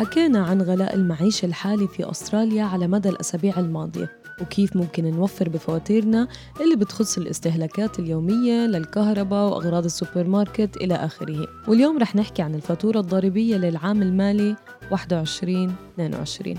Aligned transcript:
حكينا 0.00 0.38
عن 0.38 0.62
غلاء 0.62 0.94
المعيشة 0.94 1.46
الحالي 1.46 1.88
في 1.88 2.10
أستراليا 2.10 2.64
على 2.64 2.88
مدى 2.88 3.08
الأسابيع 3.08 3.58
الماضية 3.58 4.10
وكيف 4.42 4.76
ممكن 4.76 5.10
نوفر 5.10 5.48
بفواتيرنا 5.48 6.28
اللي 6.60 6.76
بتخص 6.76 7.18
الاستهلاكات 7.18 7.98
اليومية 7.98 8.66
للكهرباء 8.66 9.48
وأغراض 9.50 9.84
السوبر 9.84 10.24
ماركت 10.26 10.76
إلى 10.76 10.94
آخره. 10.94 11.46
واليوم 11.68 11.98
رح 11.98 12.16
نحكي 12.16 12.42
عن 12.42 12.54
الفاتورة 12.54 13.00
الضريبية 13.00 13.56
للعام 13.56 14.02
المالي 14.02 14.56
21-22 14.94 16.58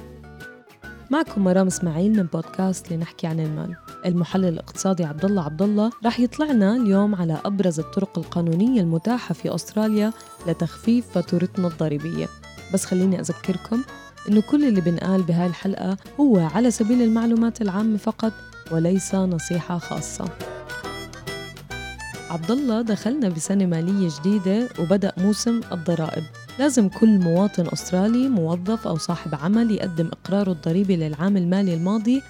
معكم 1.12 1.44
مرام 1.44 1.68
إسماعيل 1.68 2.12
من 2.12 2.24
بودكاست 2.24 2.92
لنحكي 2.92 3.28
عن 3.28 3.40
المال. 3.40 3.76
المحلل 4.06 4.46
الاقتصادي 4.46 5.04
عبد 5.04 5.26
الله 5.26 5.44
عبد 5.44 5.62
الله 5.62 5.92
رح 6.06 6.20
يطلعنا 6.20 6.76
اليوم 6.76 7.16
على 7.16 7.42
أبرز 7.46 7.80
الطرق 7.80 8.18
القانونية 8.18 8.82
المتاحة 8.82 9.34
في 9.34 9.56
أستراليا 9.56 10.14
لتخفيف 10.48 11.10
فاتورتنا 11.10 11.68
الضريبية. 11.68 12.28
بس 12.74 12.86
خليني 12.86 13.20
أذكركم 13.20 13.84
إنه 14.30 14.42
كل 14.42 14.68
اللي 14.68 14.82
بنقال 14.82 15.24
بهاي 15.24 15.48
الحلقة 15.48 15.98
هو 16.20 16.40
على 16.40 16.72
سبيل 16.72 17.02
المعلومات 17.02 17.62
العامة 17.62 17.98
فقط 17.98 18.34
وليس 18.72 19.16
نصيحة 19.16 19.78
خاصة. 19.78 20.26
عبد 22.30 22.52
الله 22.52 22.82
دخلنا 22.82 23.30
بسنة 23.30 23.66
مالية 23.66 24.10
جديدة 24.20 24.70
وبدأ 24.80 25.12
موسم 25.18 25.62
الضرائب. 25.72 26.24
لازم 26.60 26.90
كل 26.90 27.20
مواطن 27.20 27.68
أسترالي 27.74 28.30
موظف 28.30 28.88
أو 28.88 28.98
صاحب 28.98 29.36
عمل 29.36 29.72
يقدم 29.72 30.08
إقراره 30.08 30.52
الضريبي 30.52 30.96
للعام 30.96 31.38
المالي 31.38 31.74
الماضي 31.74 32.22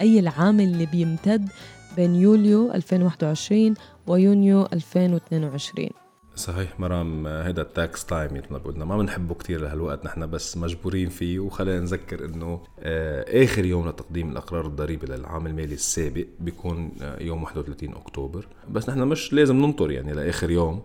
أي 0.00 0.18
العام 0.18 0.60
اللي 0.60 0.86
بيمتد 0.86 1.48
بين 1.96 2.14
يوليو 2.14 2.72
2021 2.72 3.74
ويونيو 4.06 4.68
2022 4.72 5.88
صحيح 6.36 6.80
مرام 6.80 7.26
هيدا 7.26 7.62
ال 7.62 7.72
tax 7.72 8.04
time 8.04 8.34
مثل 8.34 8.46
ما 8.50 8.58
قلنا 8.58 8.84
ما 8.84 8.96
بنحبه 8.96 9.34
كثير 9.34 9.60
لهالوقت 9.60 10.04
نحن 10.04 10.30
بس 10.30 10.56
مجبورين 10.56 11.08
فيه. 11.08 11.38
وخلينا 11.38 11.80
نذكر 11.80 12.24
إنه 12.24 12.60
آه، 12.80 13.44
آخر 13.44 13.64
يوم 13.64 13.88
لتقديم 13.88 14.30
الأقرار 14.30 14.66
الضريبي 14.66 15.06
للعام 15.06 15.46
المالي 15.46 15.74
السابق 15.74 16.26
بيكون 16.40 16.92
آه، 17.02 17.22
يوم 17.22 17.42
31 17.42 17.94
أكتوبر. 17.94 18.46
بس 18.70 18.88
نحن 18.88 19.00
مش 19.00 19.32
لازم 19.32 19.56
ننطر 19.56 19.90
يعني 19.90 20.12
لآخر 20.12 20.50
يوم. 20.50 20.82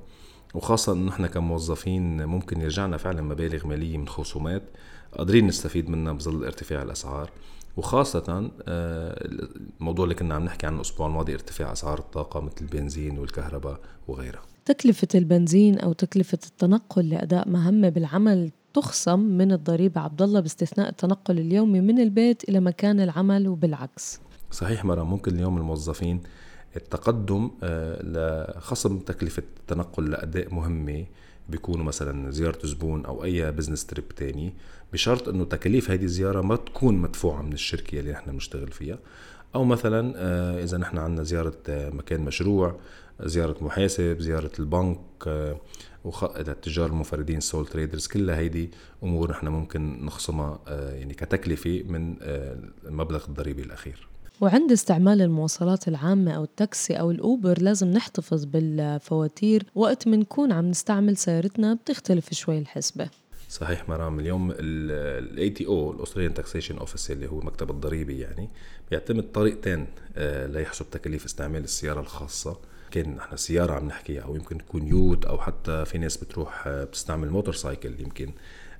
وخاصة 0.53 0.93
إنه 0.93 1.07
نحن 1.07 1.25
كموظفين 1.27 2.25
ممكن 2.25 2.61
يرجعنا 2.61 2.97
فعلا 2.97 3.21
مبالغ 3.21 3.67
مالية 3.67 3.97
من 3.97 4.07
خصومات 4.07 4.63
قادرين 5.17 5.47
نستفيد 5.47 5.89
منها 5.89 6.13
بظل 6.13 6.45
ارتفاع 6.45 6.81
الأسعار. 6.81 7.29
وخاصة 7.77 8.51
آه، 8.67 9.27
الموضوع 9.79 10.03
اللي 10.03 10.15
كنا 10.15 10.35
عم 10.35 10.45
نحكي 10.45 10.67
عنه 10.67 10.75
الأسبوع 10.75 11.07
الماضي 11.07 11.33
ارتفاع 11.33 11.71
أسعار 11.71 11.99
الطاقة 11.99 12.39
مثل 12.39 12.55
البنزين 12.61 13.17
والكهرباء 13.19 13.79
وغيرها. 14.07 14.54
تكلفة 14.65 15.07
البنزين 15.15 15.79
أو 15.79 15.93
تكلفة 15.93 16.39
التنقل 16.47 17.09
لأداء 17.09 17.49
مهمة 17.49 17.89
بالعمل 17.89 18.51
تخصم 18.73 19.19
من 19.19 19.51
الضريبة. 19.51 20.01
عبد 20.01 20.21
الله 20.21 20.39
باستثناء 20.39 20.89
التنقل 20.89 21.39
اليومي 21.39 21.81
من 21.81 21.99
البيت 21.99 22.49
إلى 22.49 22.59
مكان 22.59 22.99
العمل 22.99 23.47
وبالعكس. 23.47 24.19
صحيح 24.51 24.85
مرة 24.85 25.03
ممكن 25.03 25.35
اليوم 25.35 25.57
الموظفين 25.57 26.21
التقدم 26.75 27.51
آه، 27.63 28.55
لخصم 28.57 28.99
تكلفة 28.99 29.43
التنقل 29.59 30.09
لأداء 30.09 30.53
مهمة 30.53 31.05
بيكونوا 31.49 31.85
مثلا 31.85 32.31
زيارة 32.31 32.59
زبون 32.63 33.05
أو 33.05 33.23
أي 33.23 33.51
بزنس 33.51 33.85
تريب 33.85 34.07
تاني 34.07 34.53
بشرط 34.93 35.29
أنه 35.29 35.45
تكاليف 35.45 35.91
هذه 35.91 36.03
الزيارة 36.03 36.41
ما 36.41 36.55
تكون 36.55 36.97
مدفوعة 36.97 37.41
من 37.41 37.53
الشركة 37.53 37.99
اللي 37.99 38.11
نحن 38.11 38.31
بنشتغل 38.31 38.71
فيها. 38.71 38.99
أو 39.55 39.63
مثلا 39.63 40.13
آه، 40.17 40.63
إذا 40.63 40.77
نحن 40.77 40.97
عندنا 40.97 41.23
زيارة 41.23 41.57
آه، 41.69 41.89
مكان 41.89 42.21
مشروع 42.21 42.75
زيارة 43.23 43.55
محاسب 43.61 44.17
زيارة 44.19 44.51
البنك 44.59 44.99
آه، 45.27 45.59
التجار 46.37 46.89
المنفردين 46.89 47.39
sole 47.39 47.67
traders 47.67 48.07
كلها 48.07 48.37
هيدي 48.37 48.71
أمور 49.03 49.31
نحن 49.31 49.47
ممكن 49.47 50.05
نخصمها 50.05 50.59
يعني 50.67 51.13
كتكلفة 51.13 51.83
من 51.87 52.15
المبلغ 52.87 53.25
الضريبي 53.27 53.61
الأخير. 53.61 54.07
وعند 54.41 54.71
استعمال 54.71 55.21
المواصلات 55.21 55.87
العامة 55.87 56.31
أو 56.31 56.43
التاكسي 56.43 56.93
أو 56.93 57.11
الأوبر 57.11 57.61
لازم 57.61 57.87
نحتفظ 57.87 58.45
بالفواتير. 58.45 59.63
وقت 59.75 60.07
ما 60.07 60.17
نكون 60.17 60.51
عم 60.51 60.65
نستعمل 60.65 61.17
سيارتنا 61.17 61.73
بتختلف 61.73 62.33
شوي 62.33 62.57
الحسبة. 62.57 63.09
صحيح 63.55 63.89
مرام 63.89 64.19
اليوم 64.19 64.53
ال 64.59 65.49
ATO 65.49 65.91
ال 65.91 65.95
Australian 65.95 66.33
Taxation 66.33 66.77
Office 66.77 67.11
اللي 67.11 67.27
هو 67.27 67.39
المكتب 67.39 67.71
الضريبي 67.71 68.19
يعني 68.19 68.49
بيعتمد 68.91 69.31
طريقتين 69.31 69.87
آه، 70.17 70.47
ليحسب 70.47 70.89
تكاليف 70.89 71.25
استعمال 71.25 71.63
السيارة 71.63 71.99
الخاصة. 71.99 72.59
كان 72.91 73.15
نحن 73.15 73.37
سيارة 73.37 73.73
عم 73.73 73.87
نحكيها 73.87 74.21
أو 74.21 74.35
يمكن 74.35 74.57
تكون 74.57 74.87
ute 74.87 75.25
أو 75.25 75.37
حتى 75.37 75.85
في 75.85 75.97
ناس 75.97 76.17
بتروح 76.17 76.67
آه، 76.67 76.83
بتستعمل 76.83 77.29
motorcycle 77.29 77.99
يمكن. 77.99 78.31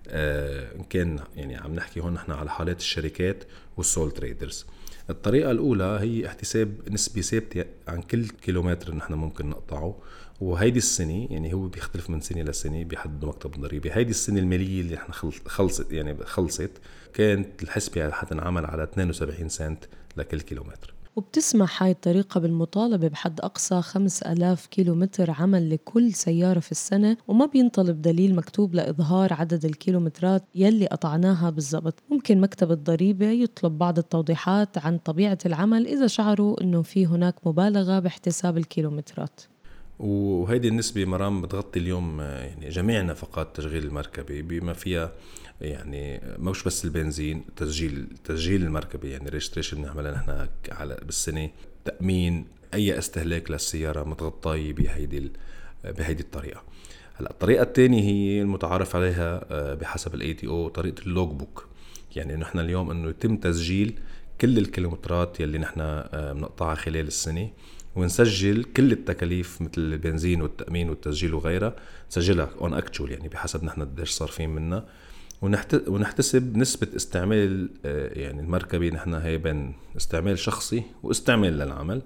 آه، 0.08 0.75
إن 0.75 0.84
كان 0.84 1.19
يعني 1.35 1.58
عم 1.58 1.75
نحكي 1.75 2.00
هون 2.00 2.14
نحن 2.14 2.31
على 2.31 2.50
حالات 2.50 2.80
الشركات 2.80 3.44
وال 3.78 3.89
sole 3.89 4.12
traders 4.12 4.66
الطريقة 5.09 5.51
الأولى 5.51 5.83
هي 6.01 6.27
احتساب 6.27 6.73
نسبة 6.91 7.21
ثابتة 7.21 7.66
عن 7.88 8.01
كل 8.01 8.27
كيلومتر 8.27 8.95
نحن 8.95 9.13
ممكن 9.13 9.49
نقطعه 9.49 9.97
وهيدي 10.41 10.77
السنة 10.77 11.27
يعني 11.31 11.53
هو 11.53 11.67
بيختلف 11.67 12.09
من 12.09 12.21
سنة 12.21 12.41
لسنة 12.41 12.83
بيحدد 12.83 13.25
مكتب 13.25 13.55
الضريبة 13.55 13.91
هيدي 13.93 14.09
السنة 14.09 14.39
المالية 14.39 14.81
اللي 14.81 14.95
إحنا 14.95 15.13
خلصت 15.45 15.91
يعني 15.91 16.17
خلصت 16.23 16.71
كانت 17.13 17.63
الحسبة 17.63 18.09
حتنعمل 18.11 18.66
على 18.66 18.83
72 18.83 19.49
سنت 19.49 19.85
لكل 20.17 20.41
كيلومتر. 20.41 20.94
وبتسمح 21.16 21.84
هاي 21.84 21.92
الطريقة 21.92 22.40
بالمطالبة 22.40 23.08
بحد 23.08 23.40
أقصى 23.42 23.81
5000 23.81 24.66
كيلومتر 24.66 25.31
عمل 25.31 25.70
لكل 25.70 26.14
سيارة 26.14 26.59
في 26.59 26.72
السنة 26.72 27.18
وما 27.28 27.46
بينطلب 27.46 28.02
دليل 28.02 28.36
مكتوب 28.36 28.76
لإظهار 28.76 29.34
عدد 29.34 29.66
الكيلومترات 29.66 30.44
يلي 30.56 30.88
قطعناها 30.88 31.50
بالضبط. 31.50 32.03
ممكن 32.12 32.42
مكتب 32.42 32.72
الضريبة 32.72 33.26
يطلب 33.26 33.78
بعض 33.78 33.98
التوضيحات 33.98 34.78
عن 34.78 34.98
طبيعة 34.98 35.38
العمل 35.46 35.88
إذا 35.88 36.08
شعروا 36.08 36.62
أنه 36.62 36.81
في 36.81 37.06
هناك 37.06 37.47
مبالغة 37.47 38.00
باحتساب 38.00 38.58
الكيلومترات. 38.58 39.42
وهيدي 40.00 40.67
النسبة 40.67 41.06
مرام 41.06 41.41
بتغطي 41.41 41.79
اليوم 41.79 42.22
يعني 42.22 42.69
جميع 42.69 43.01
نفقات 43.01 43.56
تشغيل 43.56 43.83
المركبة 43.83 44.41
بما 44.41 44.73
فيها 44.73 45.11
يعني 45.61 46.22
مش 46.39 46.63
بس 46.63 46.85
البنزين 46.85 47.45
تسجيل 47.56 48.07
تسجيل 48.23 48.63
المركبة 48.63 49.09
يعني 49.09 49.29
registration 49.29 49.78
بنعملها 49.78 50.11
نحن 50.11 50.47
على 50.72 51.00
بالسنة 51.05 51.50
تأمين 51.85 52.45
أي 52.73 52.97
استهلاك 52.97 53.51
للسيارة 53.51 54.03
متغطاية 54.03 54.73
بهيدي 54.73 55.31
بهيدي 55.84 56.23
الطريقة. 56.23 56.63
هلأ 57.13 57.31
الطريقة 57.31 57.63
الثانية 57.63 58.01
هي 58.01 58.41
المتعارف 58.41 58.95
عليها 58.95 59.45
آه، 59.51 59.73
بحسب 59.73 60.16
ال 60.16 60.34
ATO 60.34 60.69
طريقة 60.69 61.01
ال 61.01 61.29
logbook 61.29 61.68
يعني 62.16 62.35
نحن 62.35 62.59
اليوم 62.59 62.91
إنه 62.91 63.09
يتم 63.09 63.38
تسجيل 63.38 64.00
كل 64.41 64.57
الكيلومترات 64.57 65.39
يلي 65.39 65.57
نحن 65.57 65.79
آه، 65.81 66.34
بنقطعها 66.34 66.75
خلال 66.75 67.07
السنة. 67.07 67.50
ونسجل 67.95 68.63
كل 68.63 68.91
التكاليف 68.91 69.61
مثل 69.61 69.72
البنزين 69.78 70.41
والتأمين 70.41 70.89
والتسجيل 70.89 71.33
وغيرها 71.33 71.75
نسجلها 72.11 72.50
on 72.62 72.73
actual 72.73 73.12
يعني 73.11 73.28
بحسب 73.28 73.63
نحن 73.63 73.81
قديش 73.81 74.09
صارفين 74.09 74.50
منا 74.50 74.85
ونحتسب 75.88 76.57
نسبة 76.57 76.88
استعمال 76.95 77.70
آه، 77.85 78.20
يعني 78.20 78.41
المركبة 78.41 78.90
نحن 78.90 79.14
هي 79.14 79.37
بين 79.37 79.73
استعمال 79.97 80.40
شخصي 80.40 80.84
واستعمال 81.03 81.58
للعمل 81.58 82.02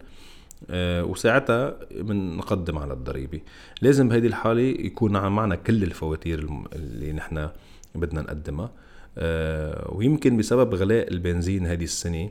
آه، 0.70 1.04
وساعتها 1.04 1.78
بنقدم 1.92 2.78
على 2.78 2.94
الضريبة. 2.94 3.40
لازم 3.82 4.10
بهيدي 4.10 4.28
الحالة 4.28 4.62
يكون 4.62 5.12
معنا 5.12 5.56
كل 5.56 5.84
الفواتير 5.84 6.50
اللي 6.76 7.12
نحن 7.14 7.50
بدنا 7.96 8.22
نقدمها 8.22 8.72
آه، 9.18 9.92
ويمكن 9.96 10.38
بسبب 10.38 10.76
غلاء 10.76 11.12
البنزين 11.12 11.66
هذه 11.66 11.84
السنة 11.84 12.30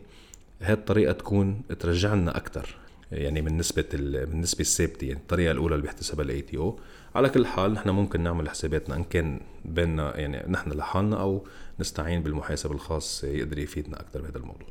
هاي 0.62 0.72
الطريقة 0.72 1.12
تكون 1.12 1.60
ترجع 1.78 2.14
لنا 2.14 2.36
أكثر 2.36 2.76
يعني 3.12 3.42
من 3.42 3.56
نسبة 3.56 3.84
من 3.94 4.32
النسبة 4.32 4.60
الثابتة 4.60 5.04
يعني 5.04 5.20
الطريقة 5.20 5.52
الأولى 5.52 5.74
اللي 5.74 5.82
بيحتسبها 5.82 6.24
ال 6.24 6.40
ATO 6.40 6.78
على 7.14 7.28
كل 7.28 7.46
حال 7.46 7.72
نحن 7.72 7.90
ممكن 7.90 8.20
نعمل 8.20 8.50
حساباتنا 8.50 8.96
إن 8.96 9.04
كان 9.04 9.40
بيننا 9.64 10.16
يعني 10.16 10.52
نحن 10.52 10.70
لحالنا 10.70 11.20
أو 11.20 11.44
نستعين 11.80 12.22
بالمحاسب 12.22 12.72
الخاص 12.72 13.24
يقدر 13.24 13.58
يفيدنا 13.58 14.00
أكثر 14.00 14.22
بهذا 14.22 14.38
الموضوع. 14.38 14.68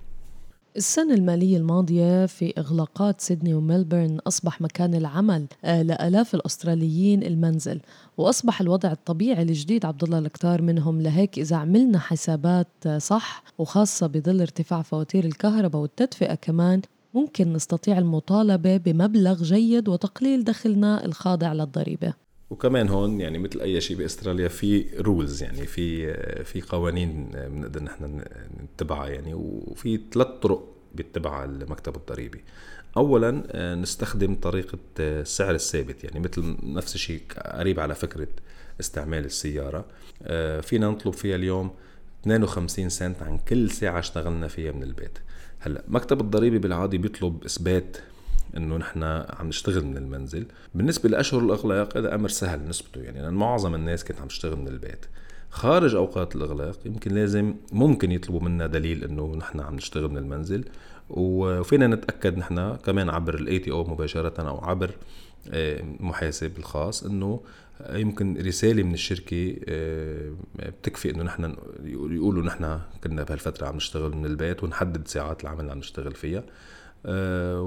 السنة 0.78 1.14
المالية 1.14 1.58
الماضية 1.58 2.26
في 2.26 2.54
إغلاقات 2.58 3.22
سيدني 3.22 3.54
وملبورن 3.54 4.20
أصبح 4.28 4.62
مكان 4.62 4.96
العمل 4.96 5.48
آه، 5.66 5.82
لآلاف 5.82 6.36
الأستراليين 6.36 7.24
المنزل. 7.24 7.80
وأصبح 8.18 8.62
الوضع 8.62 8.92
الطبيعي 8.92 9.42
الجديد 9.42 9.86
عبد 9.86 10.04
الله 10.04 10.20
لكتار 10.20 10.62
منهم 10.62 11.02
لهيك 11.02 11.40
إذا 11.40 11.56
عملنا 11.56 12.00
حسابات 12.00 12.68
آه، 12.86 12.98
صح 12.98 13.44
وخاصة 13.58 14.08
بظل 14.08 14.42
ارتفاع 14.42 14.82
فواتير 14.82 15.26
الكهرباء 15.26 15.82
والتدفئة 15.82 16.36
كمان 16.36 16.82
ممكن 17.18 17.54
نستطيع 17.54 17.98
المطالبة 17.98 18.78
بمبلغ 18.78 19.44
جيد 19.44 19.90
وتقليل 19.90 20.44
دخلنا 20.44 21.06
الخاضع 21.06 21.54
للضريبة. 21.54 22.14
وكمان 22.50 22.90
هون 22.90 23.22
يعني 23.22 23.38
مثل 23.38 23.62
أي 23.62 23.82
شيء 23.82 23.98
بأستراليا 23.98 24.48
في 24.48 24.86
رولز 25.00 25.44
يعني 25.44 25.66
في 25.66 26.14
في 26.44 26.62
قوانين 26.62 27.30
بنقدر 27.34 27.84
نحن 27.84 28.22
نتبعها 28.64 29.08
يعني 29.08 29.34
وفي 29.34 30.00
ثلاث 30.14 30.28
طرق 30.28 30.74
بيتبعها 30.96 31.46
المكتب 31.46 31.96
الضريبي. 31.96 32.42
اولا 32.98 33.44
نستخدم 33.76 34.36
طريقة 34.36 34.80
السعر 35.00 35.56
الثابت 35.56 36.04
يعني 36.04 36.20
مثل 36.20 36.58
نفس 36.64 36.96
الشيء 36.96 37.22
قريب 37.46 37.80
على 37.80 37.96
فكرة 37.96 38.28
استعمال 38.80 39.26
السيارة. 39.26 39.86
فينا 40.62 40.90
نطلب 40.90 41.14
فيها 41.14 41.36
اليوم 41.36 41.72
52 42.22 42.90
سنت 42.90 43.24
عن 43.24 43.38
كل 43.38 43.72
ساعة 43.72 44.00
اشتغلنا 44.00 44.48
فيها 44.48 44.72
من 44.72 44.84
البيت. 44.84 45.18
هلا 45.60 45.84
مكتب 45.88 46.22
الضريبي 46.22 46.60
بالعادي 46.60 46.98
بيطلب 46.98 47.44
إثبات 47.44 47.98
إنه 48.58 48.78
نحن 48.78 49.04
عم 49.04 49.48
نشتغل 49.48 49.86
من 49.86 49.98
المنزل. 49.98 50.46
بالنسبة 50.76 51.10
لأشهر 51.10 51.42
الأغلاق 51.42 51.98
هذا 51.98 52.16
أمر 52.16 52.30
سهل 52.30 52.68
نسبته 52.68 53.02
يعني 53.02 53.22
لأن 53.22 53.34
معظم 53.34 53.76
الناس 53.76 54.04
كانت 54.04 54.22
عم 54.22 54.28
تشتغل 54.28 54.56
من 54.56 54.68
البيت. 54.68 55.06
خارج 55.50 55.96
أوقات 55.96 56.36
الأغلاق 56.36 56.80
يمكن 56.86 57.12
لازم 57.12 57.56
ممكن 57.72 58.12
يطلبوا 58.12 58.42
منا 58.42 58.68
دليل 58.68 59.04
إنه 59.04 59.36
نحن 59.36 59.60
عم 59.60 59.76
نشتغل 59.76 60.10
من 60.10 60.18
المنزل. 60.18 60.64
وفينا 61.10 61.88
نتأكد 61.88 62.38
نحن 62.38 62.76
كمان 62.76 63.10
عبر 63.10 63.36
ال 63.36 63.60
ATO 63.60 63.84
مباشرة 63.84 64.50
أو 64.50 64.58
عبر 64.58 64.92
آه، 65.52 65.82
محاسب 66.00 66.58
الخاص 66.58 67.04
إنه 67.04 67.42
يمكن 67.90 68.38
رسالة 68.38 68.84
من 68.84 68.94
الشركة 68.94 69.56
آه، 69.70 70.32
بتكفي 70.56 71.10
إنه 71.10 71.24
نحن 71.24 71.56
يقولوا 71.84 72.44
نحن 72.44 72.80
كنا 73.04 73.24
بهالفترة 73.24 73.68
عم 73.68 73.76
نشتغل 73.76 74.16
من 74.16 74.26
البيت 74.26 74.64
ونحدد 74.64 75.08
ساعات 75.08 75.44
العمل 75.44 75.60
اللي 75.60 75.72
عم 75.72 75.78
نشتغل 75.78 76.16
فيها 76.16 76.44
آه، 77.06 77.62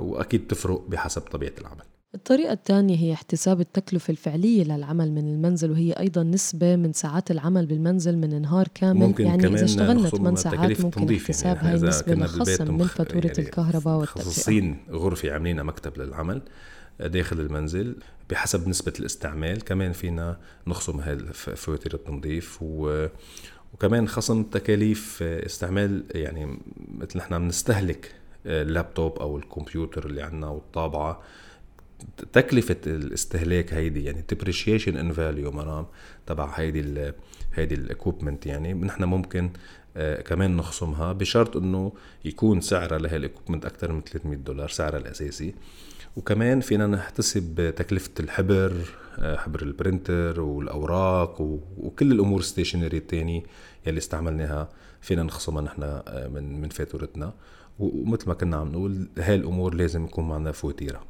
وأكيد 0.00 0.46
تفرق 0.46 0.84
بحسب 0.88 1.22
طبيعة 1.22 1.52
العمل. 1.60 1.84
الطريقة 2.14 2.52
الثانية 2.52 2.96
هي 2.96 3.12
احتساب 3.12 3.60
التكلفة 3.60 4.10
الفعلية 4.10 4.64
للعمل 4.64 5.12
من 5.12 5.28
المنزل 5.28 5.70
وهي 5.70 5.92
أيضا 5.92 6.22
نسبة 6.22 6.76
من 6.76 6.92
ساعات 6.92 7.30
العمل 7.30 7.66
بالمنزل 7.66 8.16
من 8.18 8.42
نهار 8.42 8.68
كامل. 8.74 9.00
ممكن 9.00 9.24
يعني 9.24 9.42
كمان 9.42 9.54
إذا 9.54 9.64
اشتغلنا 9.64 10.08
8 10.08 10.36
ساعات 10.36 10.80
ممكن 10.80 11.02
يعني. 11.02 11.16
احتساب 11.16 11.56
يعني 11.56 11.68
هاي 11.68 11.74
النسبة 11.74 12.14
نخصم 12.14 12.74
من 12.74 12.86
فاتورة 12.86 13.26
يعني 13.26 13.38
الكهرباء 13.38 13.98
والتدفئة 13.98 14.22
خصوصين 14.22 14.76
غرفة 14.90 15.32
عاملينها 15.32 15.64
مكتب 15.64 15.98
للعمل 15.98 16.42
داخل 17.00 17.40
المنزل 17.40 17.96
بحسب 18.30 18.68
نسبة 18.68 18.92
الاستعمال. 19.00 19.64
كمان 19.64 19.92
فينا 19.92 20.38
نخصم 20.66 21.00
هاي 21.00 21.18
فواتير 21.32 21.94
التنظيف 21.94 22.58
و 22.62 23.06
وكمان 23.74 24.08
خصم 24.08 24.42
تكاليف 24.42 25.22
استعمال 25.22 26.04
يعني 26.10 26.58
مثل 26.98 27.18
نحن 27.18 27.34
عم 27.34 27.48
نستهلك 27.48 28.14
اللابتوب 28.46 29.18
أو 29.18 29.38
الكمبيوتر 29.38 30.06
اللي 30.06 30.22
عندنا 30.22 30.48
والطابعة. 30.48 31.22
تكلفة 32.32 32.76
الاستهلاك 32.86 33.74
هيدي 33.74 34.04
يعني 34.04 34.24
depreciation 34.34 34.88
in 34.88 35.12
value 35.12 35.50
مرام 35.50 35.86
تبع 36.26 36.52
هيدي 36.54 36.80
ال 36.80 37.14
هيدي 37.54 37.74
ال 37.74 37.81
equipment 37.81 38.46
يعني. 38.46 38.74
نحن 38.74 39.04
ممكن 39.04 39.50
آه 39.96 40.20
كمان 40.22 40.56
نخصمها 40.56 41.12
بشرط 41.12 41.56
إنه 41.56 41.92
يكون 42.24 42.60
سعرها 42.60 42.98
لهي 42.98 43.16
ال 43.16 43.21
equipment 43.21 43.64
أكثر 43.66 43.92
من 43.92 44.00
300 44.00 44.38
دولار 44.38 44.68
سعرها 44.68 44.98
الأساسي. 44.98 45.54
وكمان 46.16 46.60
فينا 46.60 46.86
نحتسب 46.86 47.74
تكلفة 47.76 48.10
الحبر 48.20 48.72
آه 49.18 49.36
حبر 49.36 49.62
ال 49.62 49.72
printer 49.72 50.40
والأوراق 50.40 51.40
وكل 51.78 52.12
الأمور 52.12 52.40
stationery 52.42 52.96
الثاني 52.96 53.44
يلي 53.86 53.98
استعملناها 53.98 54.68
فينا 55.00 55.22
نخصمها 55.22 55.62
نحن 55.62 55.82
آه، 55.82 56.28
من 56.28 56.60
من 56.60 56.68
فاتورتنا. 56.68 57.34
ومثل 57.78 58.28
ما 58.28 58.34
كنا 58.34 58.56
عم 58.56 58.68
نقول 58.72 59.08
هاي 59.18 59.34
الأمور 59.34 59.74
لازم 59.74 60.04
يكون 60.04 60.28
معنا 60.28 60.52
فواتيرها. 60.52 61.04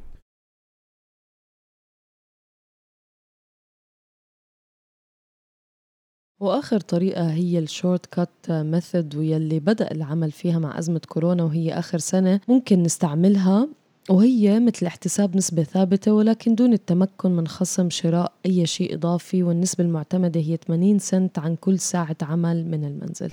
وآخر 6.41 6.79
طريقة 6.79 7.31
هي 7.31 7.59
ال 7.59 8.05
shortcut 8.05 8.29
method 8.49 9.15
واللي 9.15 9.59
بدأ 9.59 9.91
العمل 9.91 10.31
فيها 10.31 10.59
مع 10.59 10.79
أزمة 10.79 11.01
كورونا 11.07 11.43
وهي 11.43 11.73
آخر 11.73 11.97
سنة 11.97 12.39
ممكن 12.47 12.83
نستعملها 12.83 13.67
وهي 14.09 14.59
مثل 14.59 14.85
احتساب 14.85 15.37
نسبة 15.37 15.63
ثابتة 15.63 16.13
ولكن 16.13 16.55
دون 16.55 16.73
التمكن 16.73 17.31
من 17.31 17.47
خصم 17.47 17.89
شراء 17.89 18.33
أي 18.45 18.65
شيء 18.65 18.95
إضافي 18.95 19.43
والنسبة 19.43 19.83
المعتمدة 19.83 20.39
هي 20.39 20.57
80 20.67 20.99
سنت 20.99 21.39
عن 21.39 21.55
كل 21.55 21.79
ساعة 21.79 22.17
عمل 22.21 22.65
من 22.65 22.85
المنزل. 22.85 23.31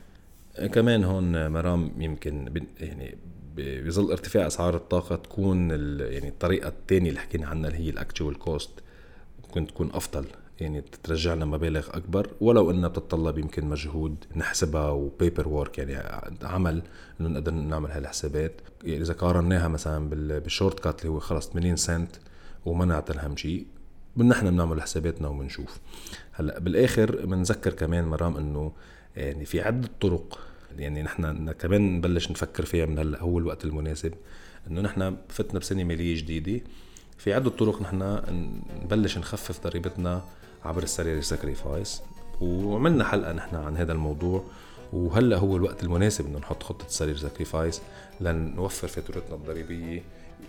كمان 0.72 1.04
هون 1.04 1.50
مرام 1.50 1.90
يمكن 1.98 2.62
يعني 2.80 3.16
بظل 3.56 4.10
ارتفاع 4.10 4.46
أسعار 4.46 4.76
الطاقة 4.76 5.16
تكون 5.16 5.70
يعني 6.00 6.28
الطريقة 6.28 6.68
الثانية 6.68 7.08
اللي 7.08 7.20
حكينا 7.20 7.46
عنها 7.46 7.70
اللي 7.70 7.78
هي 7.86 7.90
ال 7.90 7.97
actual 7.97 8.38
cost 8.38 8.70
ممكن 9.44 9.66
تكون 9.66 9.90
أفضل. 9.92 10.24
يعني 10.60 10.84
ترجع 11.02 11.34
لنا 11.34 11.44
مبالغ 11.44 11.88
أكبر 11.90 12.30
ولو 12.40 12.70
أنها 12.70 12.88
بتتطلب 12.88 13.38
يمكن 13.38 13.64
مجهود 13.64 14.24
نحسبها 14.36 14.90
و 14.90 15.48
paperwork 15.48 15.78
يعني 15.78 16.22
عمل 16.42 16.82
إنه 17.20 17.28
نقدر 17.28 17.52
نعمل 17.52 17.90
هالحسابات. 17.90 18.52
يعني 18.84 19.02
إذا 19.02 19.14
قارناها 19.14 19.68
مثلا 19.68 20.08
بال 20.10 20.80
shortcut 20.80 21.00
اللي 21.00 21.12
هو 21.12 21.18
خلص 21.18 21.48
80 21.48 21.76
سنت 21.76 22.16
وما 22.66 22.84
نعطي 22.84 23.18
أهم 23.18 23.36
شيء 23.36 23.66
نحن 24.16 24.50
بنعمل 24.50 24.82
حساباتنا 24.82 25.28
وبنشوف. 25.28 25.78
هلأ 26.32 26.58
بالآخر 26.58 27.26
بنذكر 27.26 27.72
كمان 27.72 28.04
مرام 28.04 28.36
إنه 28.36 28.72
يعني 29.16 29.44
في 29.44 29.60
عدة 29.60 29.88
طرق 30.00 30.38
يعني 30.78 31.02
نحن 31.02 31.52
كمان 31.52 31.96
نبلش 31.96 32.30
نفكر 32.30 32.64
فيها 32.64 32.86
من 32.86 32.98
هلأ 32.98 33.22
هو 33.22 33.38
الوقت 33.38 33.64
المناسب. 33.64 34.14
إنه 34.70 34.80
نحن 34.80 35.16
فتنا 35.28 35.60
بسنه 35.60 35.84
ماليه 35.84 36.16
جديدة 36.16 36.60
في 37.18 37.34
عدة 37.34 37.50
طرق 37.50 37.82
نحن 37.82 38.22
نبلش 38.84 39.18
نخفف 39.18 39.64
ضريبتنا 39.64 40.22
عبر 40.64 40.82
ال 40.82 40.88
salary 40.88 41.22
sacrifice 41.22 42.02
وعملنا 42.40 43.04
حلقة 43.04 43.32
نحن 43.32 43.56
عن 43.56 43.76
هذا 43.76 43.92
الموضوع 43.92 44.44
وهلأ 44.92 45.36
هو 45.38 45.56
الوقت 45.56 45.82
المناسب 45.82 46.26
إنه 46.26 46.38
نحط 46.38 46.62
خطة 46.62 46.86
ال 46.86 46.91
salary 46.91 47.18
sacrifice 47.18 47.80
لنوفر 48.20 48.88
فاتورتنا 48.88 49.34
الضريبية 49.34 50.02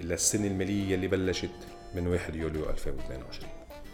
للسنة 0.03 0.47
المالية 0.47 0.95
اللي 0.95 1.07
بلشت 1.07 1.49
من 1.95 2.07
1 2.07 2.35
يوليو 2.35 2.69
2022 2.69 3.49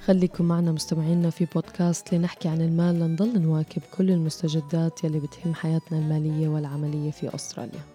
خليكم 0.05 0.45
معنا 0.45 0.71
مستمعينا 0.71 1.29
في 1.29 1.45
بودكاست 1.45 2.13
لنحكي 2.13 2.47
عن 2.47 2.61
المال 2.61 2.99
لنضل 2.99 3.41
نواكب 3.41 3.81
كل 3.97 4.11
المستجدات 4.11 5.03
يلي 5.03 5.19
بتهم 5.19 5.53
حياتنا 5.53 5.97
المالية 5.99 6.47
والعملية 6.47 7.11
في 7.11 7.35
أستراليا. 7.35 7.94